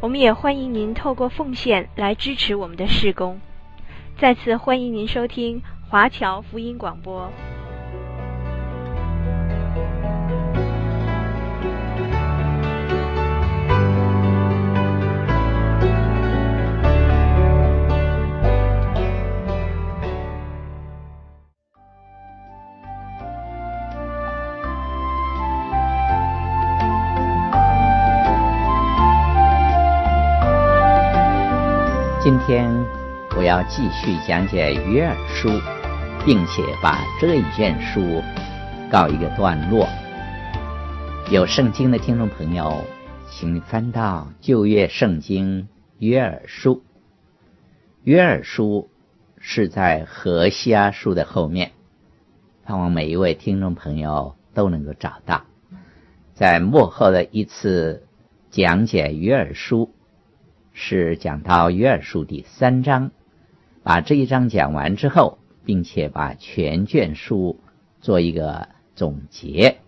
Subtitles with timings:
[0.00, 3.38] 我们也欢迎您透过奉献来支持我们的事工。
[4.18, 7.30] 再次欢迎您收听华侨福音广播。
[33.64, 35.48] 继续讲解约尔书，
[36.24, 38.22] 并且把这一卷书
[38.90, 39.86] 告一个段落。
[41.30, 42.84] 有圣经的听众朋友，
[43.28, 46.82] 请翻到旧约圣经约尔书。
[48.02, 48.88] 约尔书
[49.38, 51.72] 是在何西阿书的后面，
[52.64, 55.44] 盼望每一位听众朋友都能够找到。
[56.34, 58.06] 在幕后的一次
[58.50, 59.92] 讲解约尔书。
[60.72, 63.10] 是讲到约尔书第三章，
[63.82, 67.58] 把这一章讲完之后，并且把全卷书
[68.00, 69.78] 做一个总结。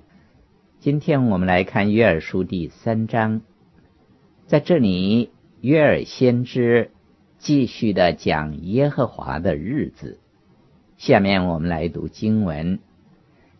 [0.81, 3.43] 今天我们来看约珥书第三章，
[4.47, 6.91] 在这里，约珥先知
[7.39, 10.19] 继续的讲耶和华的日子。
[10.97, 12.79] 下面我们来读经文，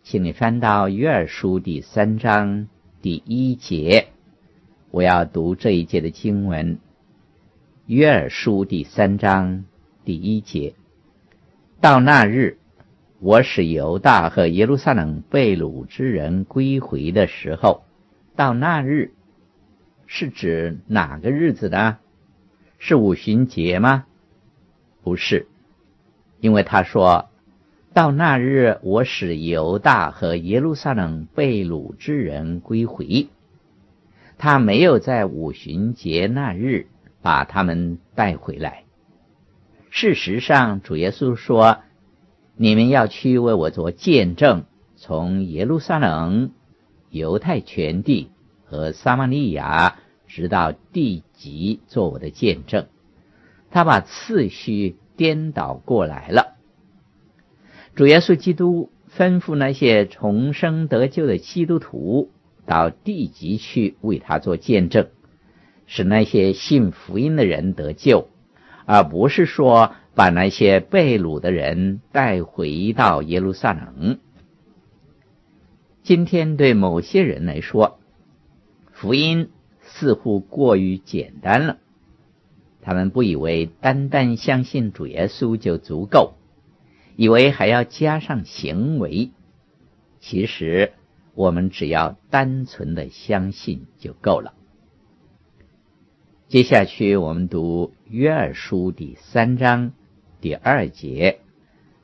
[0.01, 2.67] 请你翻到约珥书第三章
[3.01, 4.07] 第一节，
[4.89, 6.79] 我要读这一节的经文。
[7.85, 9.65] 约珥书第三章
[10.05, 10.73] 第一节：
[11.81, 12.57] 到那日，
[13.19, 17.83] 我使犹大和耶路撒冷被掳之人归回的时候，
[18.35, 19.11] 到那日
[20.07, 21.97] 是指哪个日子呢？
[22.79, 24.05] 是五旬节吗？
[25.03, 25.47] 不是，
[26.39, 27.29] 因为他说
[27.93, 33.27] 到那日，我使犹大和耶路撒冷被掳之人归回，
[34.37, 36.87] 他没有在五旬节那日。
[37.23, 38.83] 把他们带回来。
[39.95, 41.83] 事实上，主耶稣说
[42.57, 44.65] ：“你们要去为我做见证，
[44.95, 46.51] 从耶路撒冷、
[47.11, 48.31] 犹太全地
[48.65, 52.87] 和撒玛利亚，直到地极，做我的见证。”
[53.69, 56.55] 他把次序颠倒过来了。
[57.93, 62.31] 主耶稣基督吩咐那些重生得救的基督徒
[62.65, 65.09] 到地极去为他做见证。
[65.85, 68.29] 使那些信福音的人得救，
[68.85, 74.19] 而不是说把那些被掳的人带回到耶路撒冷。
[76.03, 77.99] 今天对某些人来说，
[78.91, 79.49] 福音
[79.81, 81.77] 似乎过于简单了。
[82.81, 86.33] 他们不以为单单相信主耶稣就足够，
[87.15, 89.31] 以为还要加上行为。
[90.19, 90.91] 其实，
[91.33, 94.53] 我们只要单纯的相信就够了。
[96.53, 99.91] 接下去，我们读约珥书第三章
[100.39, 101.39] 第二节：“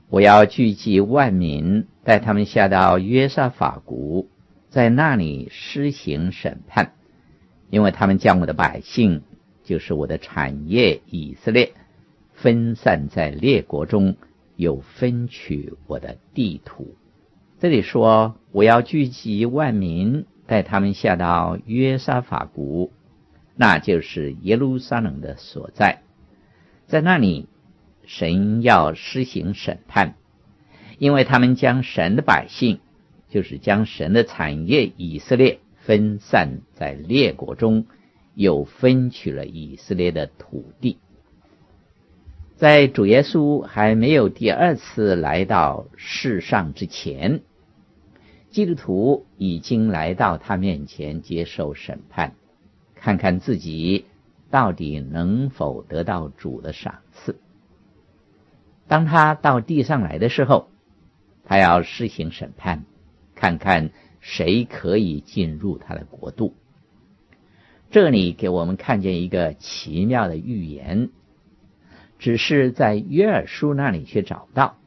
[0.10, 4.28] 我要聚集万民，带他们下到约沙法谷，
[4.72, 6.94] 在那里施行审判，
[7.70, 9.22] 因为他们将我的百姓，
[9.64, 11.74] 就是我的产业以色列，
[12.34, 14.16] 分散在列国中，
[14.56, 16.96] 又分取我的地土。”
[17.62, 22.92] 这里说：“我要聚集万民，带他们下到约沙法谷。”
[23.62, 26.02] 那就是耶路撒冷的所在，
[26.88, 27.50] 在那里，
[28.06, 30.16] 神要施行审判，
[30.98, 32.80] 因为他们将神的百姓，
[33.28, 37.86] 就是将神的产业以色列分散在列国中，
[38.34, 40.98] 又分取了以色列的土地。
[42.56, 47.42] 在主耶稣还没有第二次来到世上之前，
[48.52, 52.36] 基督徒已经来到他面前接受审判。
[53.00, 54.06] 看看自己
[54.50, 57.40] 到底能否得到主的赏赐。
[58.88, 60.70] 当他到地上来的时候，
[61.46, 62.84] 他要施行审判，
[63.36, 66.56] 看看谁可以进入他的国度。
[67.90, 71.10] 这里给我们看见一个奇妙的预言，
[72.20, 74.78] 只是在约尔书那里却找不到，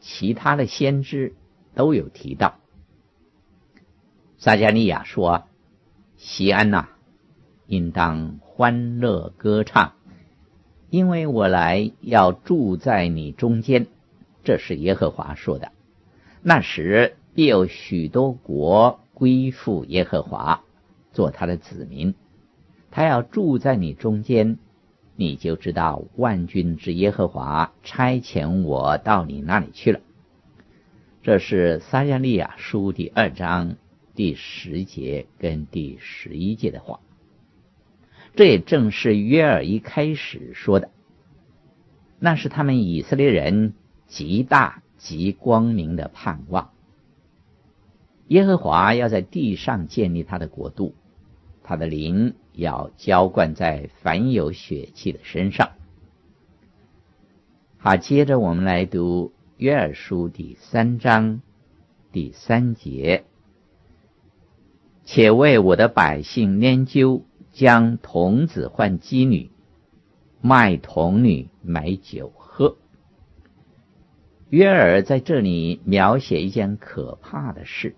[0.00, 1.34] 其他的先知
[1.74, 2.58] 都有提到。
[4.38, 5.46] 撒迦利亚说
[6.16, 6.88] ：“西安哪！”
[7.66, 9.92] 应当欢乐歌唱，
[10.90, 13.86] 因为我来要住在你中间，
[14.42, 15.72] 这是耶和华说的。
[16.42, 20.62] 那时必有许多国归附耶和华，
[21.12, 22.14] 做他的子民。
[22.90, 24.58] 他要住在你中间，
[25.16, 30.00] 你就知道万军之耶和华差遣我到你那里去了。
[31.22, 33.76] 这是撒迦利亚书第二章
[34.14, 37.00] 第十节跟第十一节的话。
[38.36, 40.90] 这也正是约尔一开始说的，
[42.18, 43.74] 那是他们以色列人
[44.06, 46.70] 极大极光明的盼望。
[48.28, 50.94] 耶和华要在地上建立他的国度，
[51.62, 55.70] 他的灵要浇灌在凡有血气的身上。
[57.78, 59.32] 好，接着我们来读。
[59.56, 61.40] 约尔书第三章
[62.10, 63.24] 第三节，
[65.04, 67.22] 且为我的百姓研究，
[67.54, 69.48] 将童子换妓女，
[70.40, 72.76] 卖童女买酒喝。
[74.50, 77.94] 约尔在这里描写一件可怕的事。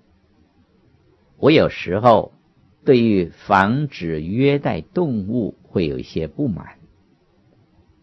[1.39, 2.35] 我有时候
[2.85, 6.77] 对于防止虐待动物会有一些不满，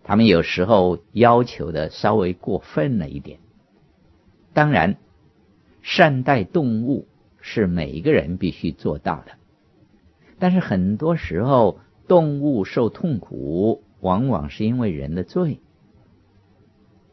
[0.04, 3.40] 他们有时候要求的稍微过分了一点。
[4.54, 4.98] 当然，
[5.84, 7.08] 善待动物
[7.42, 9.34] 是每一个人必须做到的。
[10.44, 15.62] 但是很多时候，动物受痛苦，往往是因为人的罪。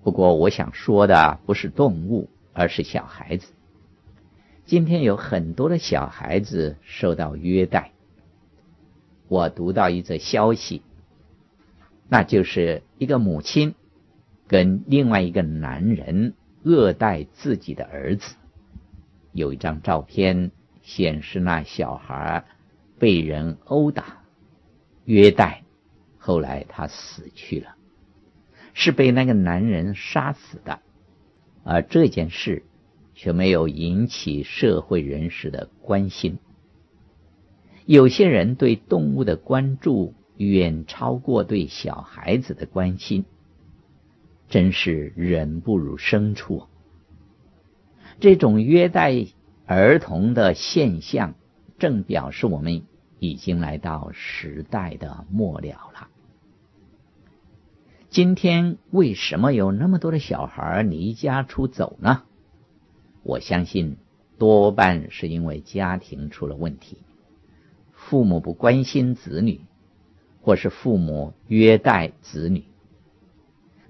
[0.03, 3.53] 不过，我想说的不是动物，而是小孩子。
[4.65, 7.93] 今天有很多的小孩子受到虐待。
[9.29, 10.83] 我读到一则消息，
[12.09, 13.77] 那就是一个母亲
[14.49, 16.35] 跟另外一个男人。
[16.65, 18.35] 恶待自己的儿子，
[19.31, 20.51] 有一张照片
[20.83, 22.45] 显示那小孩
[23.01, 24.23] 被人殴打、
[25.05, 25.65] 虐待，
[26.19, 27.75] 后来他死去了，
[28.75, 30.79] 是被那个男人杀死的，
[31.65, 32.63] 而这件事
[33.17, 36.39] 却没有引起社会人士的关心。
[37.87, 43.25] 有些人对动物的关注远超过对小孩子的关心。
[44.49, 46.65] 真是人不如牲畜。
[48.19, 49.27] 这种虐待
[49.65, 51.35] 儿童的现象，
[51.79, 52.83] 正表示我们
[53.21, 56.09] 已经来到时代的末了了。
[58.09, 62.25] 今天为什么有那么多的小孩离家出走呢？
[63.23, 63.99] 我相信
[64.39, 66.97] 多半是因为家庭出了问题，
[67.93, 69.61] 父母不关心子女，
[70.41, 72.65] 或是父母虐待子女。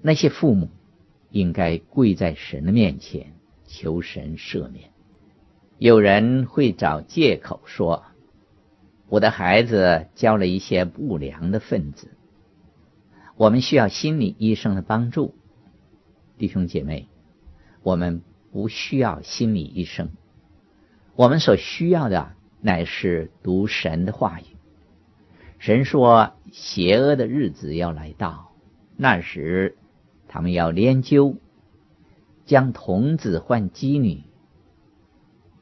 [0.01, 0.69] 那些父母
[1.29, 3.33] 应该跪在神的面前
[3.65, 4.91] 求神赦免。
[5.77, 8.03] 有人会找借口说
[9.11, 12.11] ：“我的孩子交了一些不良的分子，
[13.35, 15.35] 我们需要心理医生的帮助。”
[16.39, 17.09] 弟兄姐妹，
[17.83, 18.21] 我们
[18.53, 20.11] 不需要心理医生，
[21.17, 22.31] 我们所需要的
[22.61, 24.45] 乃是读神的话语。
[25.59, 28.53] 神说：“邪恶的日子要来到，
[28.95, 29.75] 那时。”
[30.29, 31.35] 他们要研究，
[32.45, 34.23] 将童子换妓女，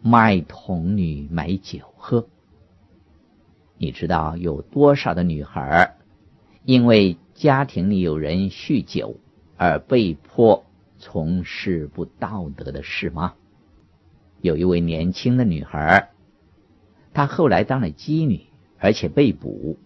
[0.04, 2.28] 卖童女买酒喝。
[3.80, 5.96] 你知道有多少的女孩
[6.66, 9.16] 因为家庭里有人酗酒
[9.56, 10.66] 而被迫
[10.98, 13.36] 从事不道德的事吗？
[14.42, 16.10] 有一位年轻的女孩，
[17.14, 19.80] 她后来当了妓女，而且被捕。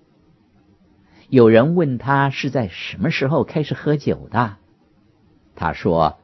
[1.29, 4.57] 有人问她是在什么时候开始喝酒的？
[5.55, 6.17] 她说：“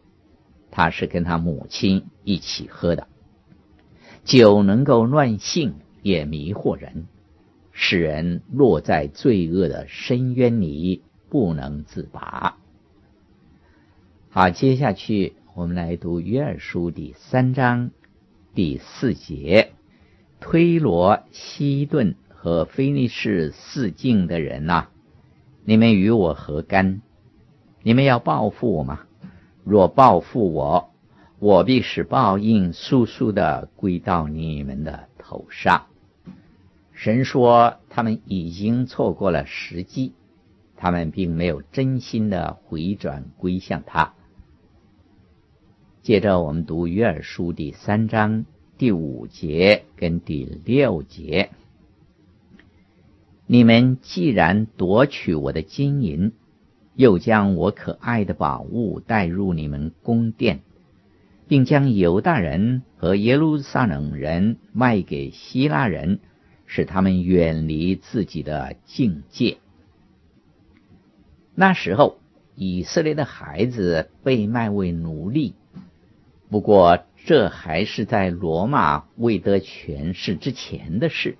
[0.71, 3.07] 她是跟她母亲一起喝的
[4.23, 7.07] 酒，能够乱性，也迷惑人，
[7.81, 12.57] 使人落在罪恶的深渊里不能自拔。”
[14.29, 17.91] 好，接下去我们来读约珥书第三章
[18.53, 19.71] 第四节
[20.41, 24.87] ：“推罗、西顿和非利士四境的人呐，
[25.63, 27.01] 你们与我何干？
[27.81, 29.05] 你们要报复我吗？”
[29.63, 30.91] 若报复我，
[31.39, 35.85] 我必使报应速速的归到你们的头上。
[37.01, 40.11] 神说，他们已经错过了时机，
[40.75, 44.15] 他们并没有真心的回转归向他。
[46.01, 48.43] 接着，我们读约珥书第三章
[48.77, 51.51] 第五节跟第六节：
[53.47, 56.33] 你们既然夺取我的金银。
[56.95, 60.59] 又将我可爱的宝物带入你们宫殿，
[61.47, 66.19] 并将犹大人和耶路撒冷人卖给希腊人，
[66.71, 69.57] 使他们远离自己的境界。
[71.55, 72.19] 那时候，
[72.53, 75.55] 以色列的孩子被卖为奴隶。
[76.51, 81.39] 不过，这还是在罗马未得权势之前的事。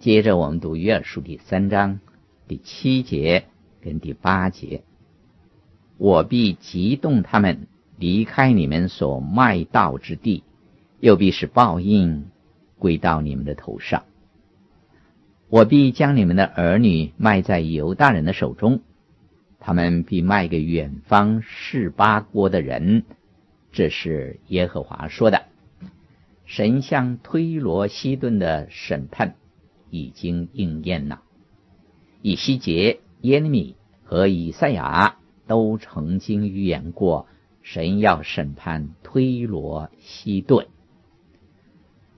[0.00, 2.00] 接着，我们读约珥书第三章
[2.48, 3.44] 第七节
[3.80, 4.82] 跟第八节
[5.96, 7.68] ：“我必激动他们
[7.98, 10.42] 离开你们所卖到之地，
[10.98, 12.31] 又必使报应
[12.82, 14.02] 归到你们的头上。
[15.48, 18.80] 我必将你们的儿女卖在犹大人的手中，
[19.60, 23.04] 他们必卖给远方示巴国的人。”
[23.70, 25.44] 这是耶和华说的。
[26.44, 29.36] 神向推罗西顿的审判。
[29.94, 31.20] 已经应验了。
[32.22, 37.26] 以西结、耶利米和以赛亚都曾经预言过，
[37.60, 40.66] 神要审判推罗、西顿。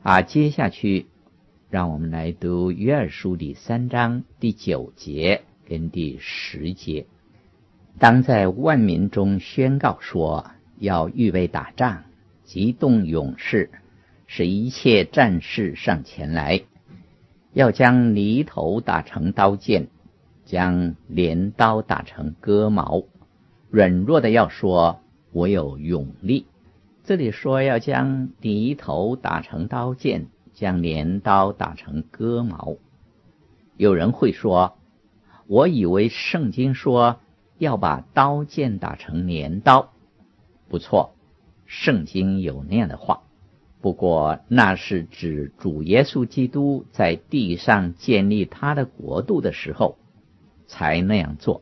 [0.05, 1.07] 啊，接下去，
[1.71, 7.07] 让我们来读约珥书第三章第九节跟第十节。
[7.99, 12.03] 当在万民中宣告说，要预备打仗，
[12.45, 13.71] 激动勇士，
[14.27, 16.61] 使一切战士上前来。
[17.55, 19.89] 要将犁头打成刀剑，
[20.45, 23.05] 将镰刀打成戈矛。
[23.71, 25.01] 软弱的要说
[25.33, 26.45] ：“我有勇力。”
[27.05, 32.77] 这里说要将犁头打成刀剑，将镰刀打成戈矛。
[33.77, 34.79] 有人会说
[35.47, 37.21] ：“我以为圣经说
[37.59, 39.93] 要把刀剑打成镰刀。”
[40.71, 41.15] 不错，
[41.67, 43.21] 圣经有那样的话。
[43.83, 49.99] 不过，那是指主耶稣基督在地上建立他的国度的时候，
[50.67, 51.61] 才那样做。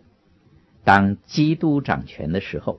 [0.85, 2.79] 当基督掌权的时候，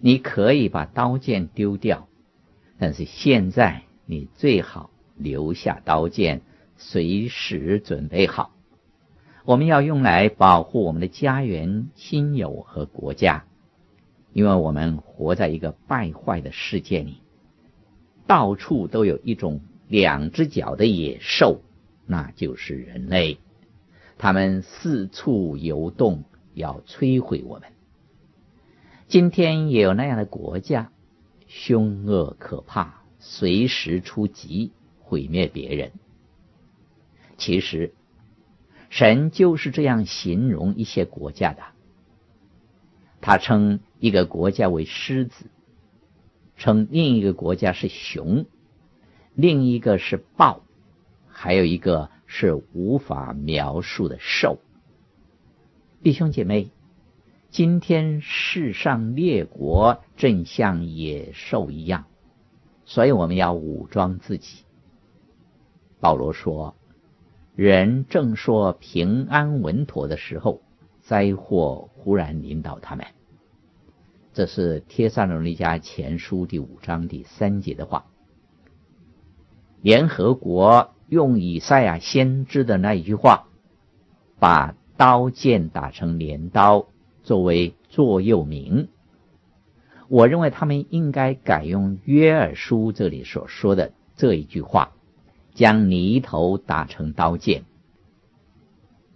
[0.00, 2.08] 你可以把刀剑丢掉，
[2.78, 6.40] 但是现在你最好留下刀剑，
[6.76, 8.52] 随时准备好。
[9.44, 13.44] 我们要用来保护我们的家园、亲友和国家，
[14.32, 17.18] 因为我们活在一个败坏的世界里。
[18.26, 21.60] 到处都有一种两只脚的野兽，
[22.06, 23.38] 那就是人类。
[24.18, 27.68] 他们四处游动，要摧毁我们。
[29.10, 30.92] 今天也有那样的国家，
[31.48, 35.90] 凶恶可怕，随时出击毁灭别人。
[37.36, 37.92] 其实，
[38.88, 41.64] 神就是这样形容一些国家的。
[43.20, 45.46] 他称一个国家为狮子。
[46.56, 48.46] 称另一个国家是熊，
[49.34, 50.62] 另一个是豹，
[51.26, 54.60] 还有一个是无法描述的兽。
[56.04, 56.70] 弟兄姐妹，
[57.50, 62.04] 今天世上列国正像野兽一样，
[62.84, 64.64] 所以我们要武装自己。
[65.98, 66.76] 保罗说
[67.56, 70.62] ：“人正说平安稳妥的时候，
[71.00, 73.04] 灾祸忽然临到他们。”
[74.32, 78.06] 这是《帖撒罗尼迦前书》第五章第三节的话。
[79.82, 83.48] 联合国用以赛亚先知的那一句话，
[84.38, 86.86] 把刀剑打成镰刀
[87.30, 88.88] 作为座右铭。
[90.08, 94.90] 我认为他们应该改用约尔书这里所说的这一句话，
[95.54, 97.62] 将犁头打成刀剑。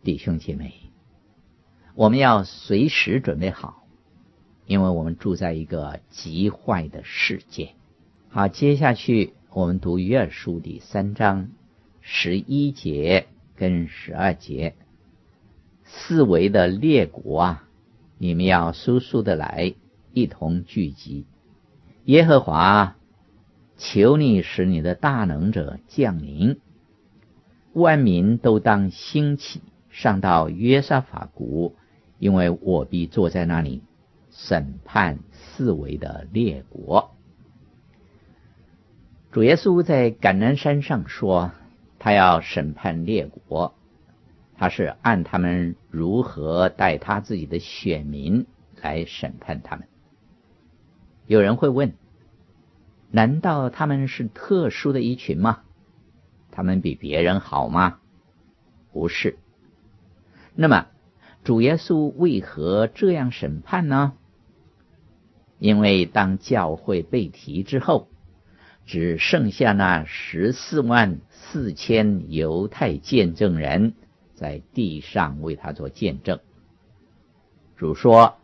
[0.05, 0.75] 弟兄姐妹，
[1.97, 3.85] 我们要随时准备好。
[4.67, 7.71] 因为我们住在一个极坏的世界。
[8.29, 11.49] 好，接下去我们读约尔书第三章
[12.01, 14.77] 十一节跟十二节。
[15.83, 17.69] 四围的列国啊，
[18.19, 19.75] 你们要速速的来，
[20.13, 21.27] 一同聚集。
[22.05, 22.97] 耶和华，
[23.77, 26.59] 求你使你的大能者降临，
[27.73, 31.75] 万民都当兴起，上到约沙法谷，
[32.19, 33.83] 因为我必坐在那里。
[34.37, 37.15] 审判四围的列国。
[39.31, 41.53] 主耶稣在橄榄山上说，
[42.01, 43.77] 他要审判列国，
[44.57, 48.47] 他是按他们如何待他自己的选民
[48.81, 49.89] 来审判他们。
[51.27, 51.95] 有人会问：
[53.11, 55.63] 难道他们是特殊的一群吗？
[56.51, 57.99] 他们比别人好吗？
[58.93, 59.39] 不是。
[60.55, 60.87] 那么，
[61.43, 64.13] 主耶稣为何这样审判呢？
[65.59, 68.09] 因为当教会被提之后，
[68.85, 73.95] 只剩下那十四万四千犹太见证人
[74.35, 76.41] 在地上为他做见证。
[77.77, 78.37] 主说：“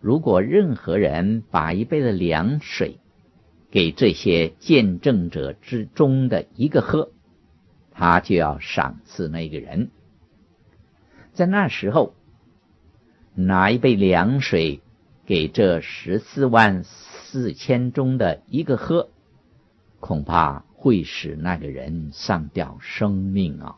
[0.00, 2.98] 如果任何人把一杯的凉水
[3.70, 7.10] 给这些见证者之中的一个喝，
[7.90, 9.90] 他就要赏赐那个人。”
[11.34, 12.14] 在那时候，
[13.34, 14.80] 拿一杯凉水
[15.26, 19.10] 给这十四万四千中的一个喝，
[19.98, 23.76] 恐怕会使那个人丧掉生命啊！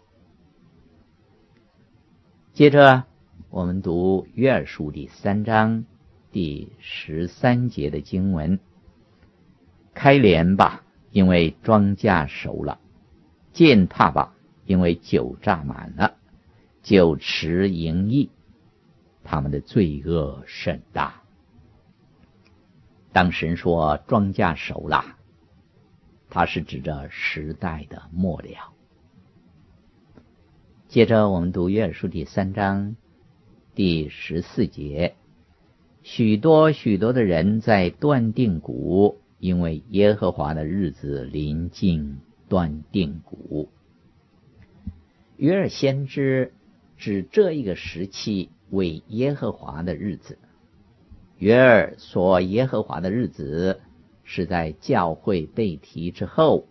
[2.57, 3.05] 接着，
[3.51, 5.85] 我们读约珥书第三章
[6.33, 8.59] 第十三节的经文
[9.93, 12.79] ：“开镰吧，因为庄稼熟了；
[13.53, 14.35] 践踏吧，
[14.65, 16.15] 因为酒榨满了；
[16.83, 18.31] 酒池盈溢。”
[19.23, 21.21] 他们的罪恶甚大。
[23.13, 25.05] 当神说庄稼熟了，
[26.31, 28.73] 他是指着时代的末了。
[30.88, 32.97] 接着我们读约珥书第三章
[33.75, 35.14] 第十四节：
[36.02, 43.69] 许多许多的人在断定谷，因为耶和华的日子临近，断定谷。
[45.37, 46.52] 约珥先知
[46.97, 48.50] 指这一个时期。
[48.69, 50.38] 为耶和华的日子，
[51.38, 53.81] 约珥说耶和华的日子
[54.25, 56.66] 是在教会被提之后，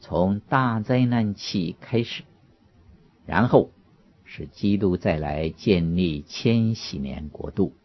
[0.00, 2.24] 从大灾难期开始，
[3.30, 3.70] 然后
[4.24, 7.76] 是基督再来建立千禧年国度，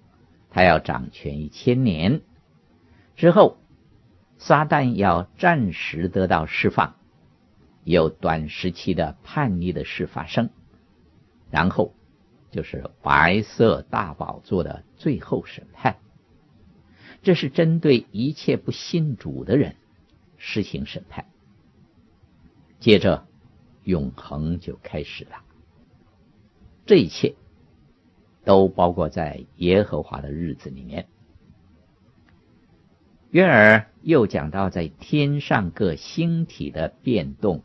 [0.50, 2.22] 他要掌权一千年
[3.16, 3.60] 之后，
[4.40, 6.96] 撒旦要暂时得到释放，
[7.84, 10.50] 有短时期的叛逆的事发生，
[11.52, 11.94] 然后。
[12.52, 15.98] 就是白色大宝座的最后审判，
[17.22, 19.76] 这是针对一切不信主的人
[20.38, 21.26] 实行审判。
[22.80, 23.28] 接着，
[23.86, 25.42] 永恒就开始了。
[26.86, 27.36] 这一切
[28.44, 31.08] 都包括在耶和华的日子里面。
[33.32, 37.64] 约尔又讲到在天上各星体的变动，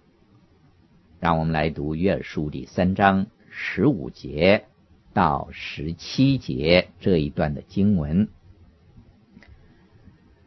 [1.18, 4.66] 让我们来读约珥书第三章十五节。
[5.12, 8.28] 到十七节这一段的经文，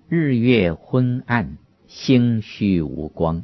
[0.07, 3.43] 日月昏暗，星虚无光，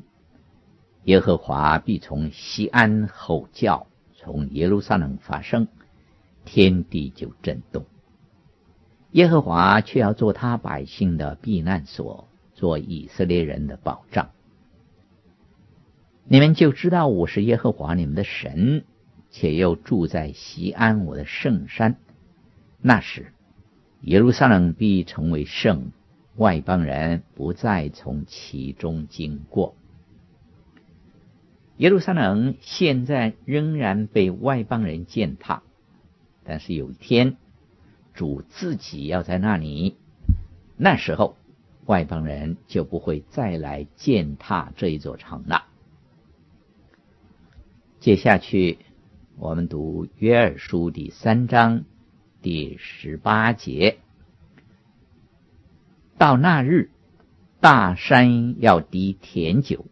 [1.04, 5.68] 耶和华必从西安吼叫，从耶路撒冷发声，
[6.46, 7.86] 天地就震动。
[9.12, 14.30] 耶和华却要做他百姓的避难所，做以色列人的保障。
[16.26, 18.84] 你们就知道我是耶和华你们的神。
[19.32, 21.98] 且又住在西安我的圣山，
[22.82, 23.32] 那时
[24.02, 25.92] 耶路撒冷必成为圣，
[26.36, 29.76] 外邦人不再从其中经过。
[31.80, 35.64] 耶路撒冷现在仍然被外邦人践踏，
[36.44, 37.38] 但是有一天
[38.14, 39.96] 主自己要在那里，
[40.76, 41.38] 那时候
[41.86, 45.66] 外邦人就不会再来践踏这一座城了。
[48.00, 48.78] 接下去。
[49.42, 51.86] 我们读约珥书第三章
[52.42, 54.00] 第十八节：
[56.18, 56.90] 到那日，
[57.62, 59.86] 大山要滴甜酒，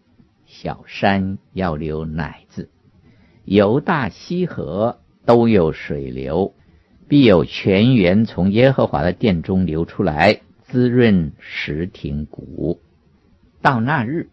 [0.60, 2.72] 小山要流奶子，
[3.46, 6.56] 犹大溪河都有水流，
[7.08, 12.82] 必有泉源从耶和华的殿中流出来，滋润石亭谷。
[13.62, 14.32] 到那日，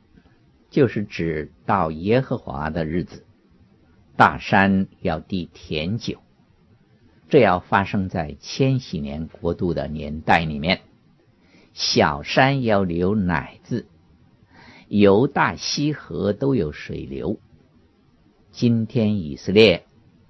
[0.71, 3.27] 就是指到耶和华的日子。
[4.17, 6.21] 大山要滴甜酒，
[7.29, 10.79] 这要发生在千禧年国度的年代里面；
[11.75, 13.85] 小山要流奶子，
[14.88, 17.38] 犹大西河都有水流。
[18.51, 19.85] 今天以色列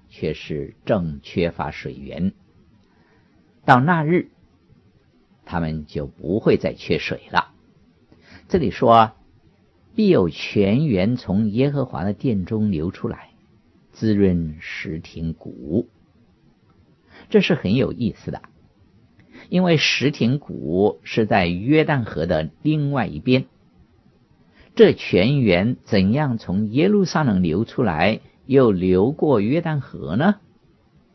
[0.09, 2.33] 却是正缺乏水源，
[3.65, 4.29] 到那日，
[5.45, 7.51] 他们就不会再缺水了。
[8.47, 9.11] 这里说，
[9.95, 13.29] 必有泉源从耶和华的殿中流出来。
[13.91, 15.87] 滋润石亭谷，
[17.29, 18.41] 这是很有意思的，
[19.47, 23.45] 因为石亭谷是在约旦河的另外一边。
[24.75, 30.35] 这泉源怎样从耶路撒冷流出来，又流过约旦河呢？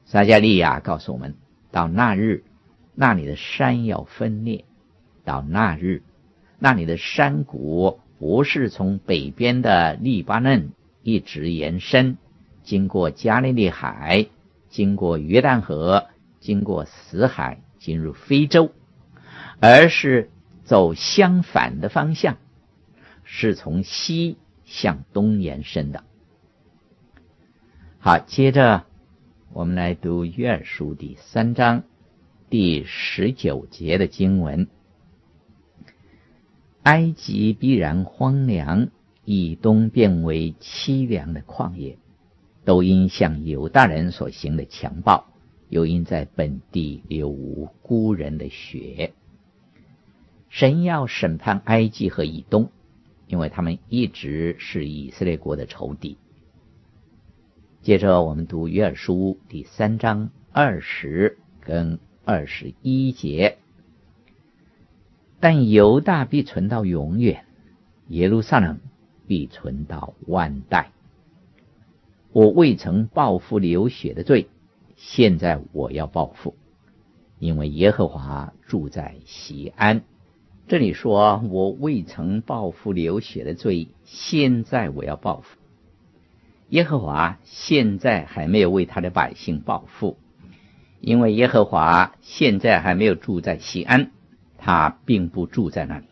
[0.07, 1.35] 撒迦利亚告诉我们：
[1.71, 2.43] 到那日，
[2.95, 4.65] 那里的山要分裂；
[5.25, 6.03] 到那日，
[6.59, 12.17] 那里的山谷不是从北边的利巴嫩一直延伸。
[12.63, 14.27] 经过加利利海，
[14.71, 16.07] 经过约旦河，
[16.41, 18.73] 经过死海，进入非洲，
[19.61, 20.31] 而是
[20.65, 22.39] 走相反的方向，
[23.33, 26.03] 是从西向东延伸的。
[28.01, 28.85] 好，接着
[29.53, 31.85] 我们来读约书第三章
[32.51, 34.67] 第十九节的经文：
[36.83, 38.89] 埃及必然荒凉，
[39.25, 41.99] 以东变为凄凉的旷野。
[42.65, 45.33] 都因向犹大人所行的强暴，
[45.69, 49.13] 又因在本地流无辜人的血。
[50.49, 52.71] 神要审判埃及和以东，
[53.31, 56.19] 因为他们一直是以色列国的仇敌。
[57.81, 63.59] 接着我们读约珥书第三章二十跟二十一节，
[65.39, 67.45] 但犹大必存到永远，
[68.09, 68.81] 耶路撒冷
[69.29, 70.91] 必存到万代。
[72.33, 74.49] 我未曾报复流血的罪，
[74.97, 76.57] 现在我要报复，
[77.39, 80.03] 因为耶和华住在西安。
[80.71, 85.59] 这里说，我未曾报复流血的罪，现在我要报复。
[86.69, 90.17] 耶和华现在还没有为他的百姓报复，
[91.01, 94.13] 因为耶和华现在还没有住在西安，
[94.59, 96.07] 他并不住在那里。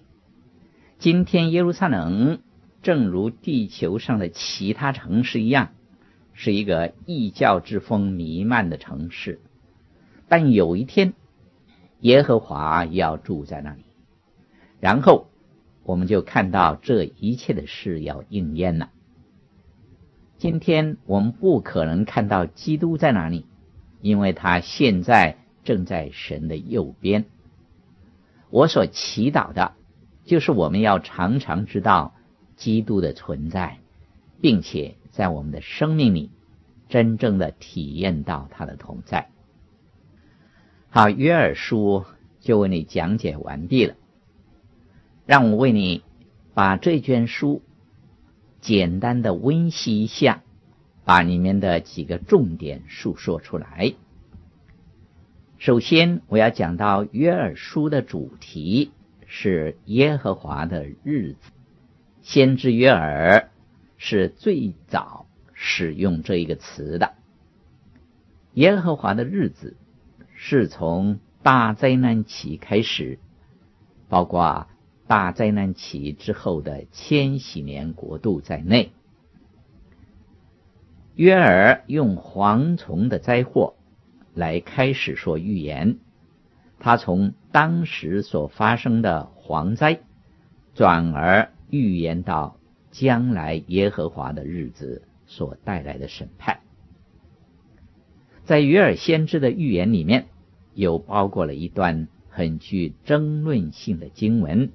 [0.98, 2.40] 今天耶路撒冷
[2.82, 5.68] 正如地球上的其他城市一样，
[6.32, 9.38] 是一个异教之风弥漫的城市，
[10.26, 11.12] 但有一天，
[12.00, 13.82] 耶和华要住在那里。
[14.80, 15.26] 然后，
[15.82, 18.90] 我们就看到这一切的事要应验了。
[20.36, 23.44] 今天我们不可能看到基督在哪里，
[24.00, 27.24] 因为他现在正在神的右边。
[28.50, 29.72] 我所祈祷的，
[30.24, 32.14] 就是我们要常常知道
[32.56, 33.78] 基督的存在，
[34.40, 36.30] 并且在我们的生命里
[36.88, 39.28] 真正的体验到他的同在。
[40.90, 42.04] 好，约尔书
[42.40, 43.96] 就为你讲解完毕了。
[45.28, 46.02] 让我为你
[46.54, 47.60] 把这卷书
[48.62, 50.42] 简单的温习一下，
[51.04, 53.92] 把里面的几个重点述说出来。
[55.58, 58.90] 首先，我要讲到约珥书的主题
[59.26, 61.50] 是耶和华的日子。
[62.22, 63.48] 先知约珥
[63.98, 67.12] 是最早使用这一个词的。
[68.54, 69.76] 耶和华的日子
[70.34, 73.18] 是从大灾难期开始，
[74.08, 74.66] 包括。
[75.08, 78.92] 大灾难起之后的千禧年国度在内，
[81.14, 83.74] 约尔用蝗虫的灾祸
[84.34, 85.98] 来开始说预言，
[86.78, 90.00] 他从当时所发生的蝗灾，
[90.74, 92.58] 转而预言到
[92.90, 96.60] 将来耶和华的日子所带来的审判。
[98.44, 100.26] 在约尔先知的预言里面，
[100.74, 104.70] 有包括了一段很具争论性的经文。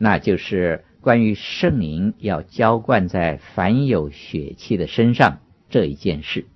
[0.00, 6.46] 那就是关于圣灵要浇灌在凡有血气的身上这一件事。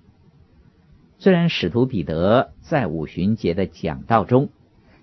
[1.19, 4.49] 虽然使徒彼得在五旬节的讲道中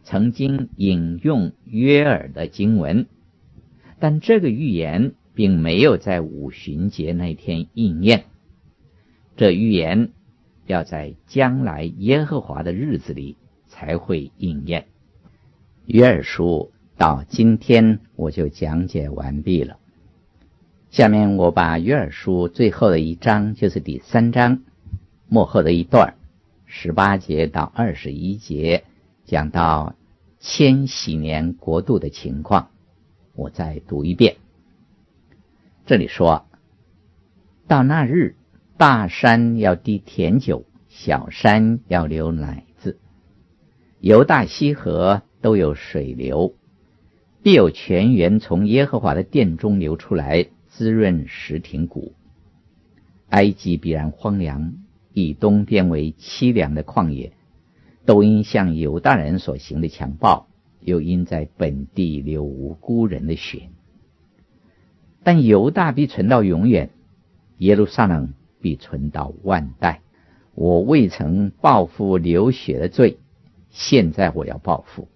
[0.03, 3.07] 曾经引用约尔的经文，
[3.99, 8.25] 但这个预言并没有在五旬节那天应验。
[9.37, 10.13] 这预言
[10.67, 14.87] 要在将来耶和华的日子里才会应验。
[15.85, 16.73] 约尔书。
[16.97, 19.79] 到今天我就讲解完毕了。
[20.91, 24.61] 下面我把约尔书最后的一章，就是第三章
[25.27, 26.17] 末后的一段，
[26.67, 28.85] 十八节到二十一节，
[29.25, 29.95] 讲到
[30.39, 32.69] 千禧年国度的情况，
[33.35, 34.37] 我再读一遍。
[35.87, 36.45] 这里说，
[37.67, 38.35] 到那日，
[38.77, 42.99] 大山要滴甜酒，小山要流奶子，
[44.01, 46.55] 犹大西河都有水流。
[47.43, 52.13] 必有泉源从耶和华的殿中流出来，滋润石亭谷。
[53.31, 54.75] 埃及必然荒凉，
[55.15, 57.33] 以东变为凄凉的旷野，
[58.05, 60.49] 都因向犹大人所行的强暴，
[60.81, 63.71] 又因在本地流无辜人的血。
[65.23, 66.91] 但犹大必存到永远，
[67.57, 70.03] 耶路撒冷必存到万代。
[70.55, 73.17] 我未曾报复流血的罪，
[73.71, 75.09] 现在我要报复。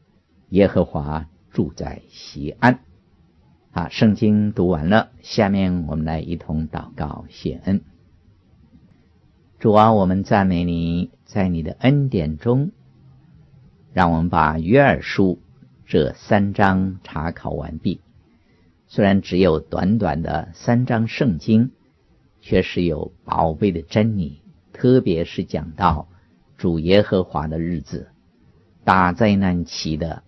[0.49, 1.29] 耶和华。
[1.55, 2.81] 住在西安。
[3.71, 7.81] 好，圣经读完了，下面我们来一同祷告谢恩。
[9.61, 12.73] 主啊，我们赞美你，在你的恩典中，
[13.93, 15.39] 让我们把约珥书
[15.87, 18.01] 这三章查考完毕。
[18.89, 21.71] 虽然只有短短的三章圣经，
[22.41, 24.41] 却是有宝贝的真理，
[24.73, 26.09] 特别是讲到
[26.59, 28.09] 主耶和华的日子，
[28.83, 30.24] 大灾难期的。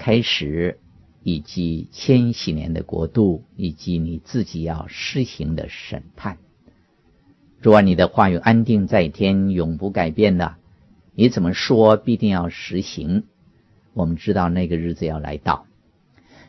[0.00, 0.78] 开始，
[1.22, 6.38] 以及千禧年的国度，以及你自己要施行的审判。
[7.60, 10.54] 主啊，你的话语安定在天，永不改变的。
[11.14, 13.24] 你怎么说，必定要实行。
[13.92, 15.66] 我们知道那个日子要来到。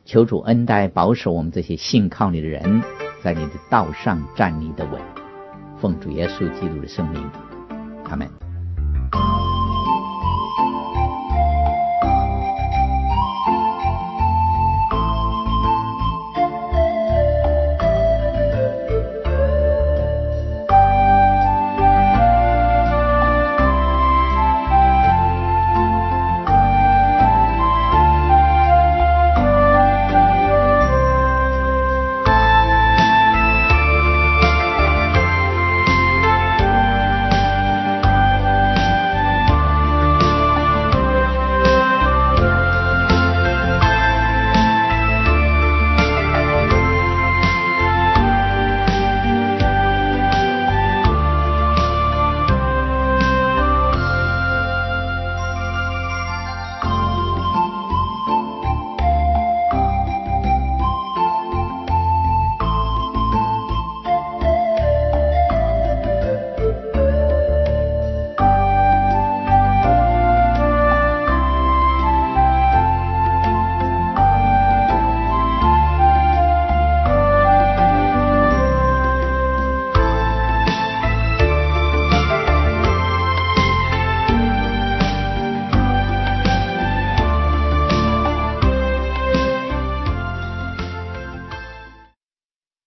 [0.05, 2.81] 求主恩待保守我们这些信靠你的人，
[3.21, 5.01] 在你的道上站立的稳。
[5.81, 7.21] 奉主耶稣基督的圣名，
[8.05, 8.50] 阿门。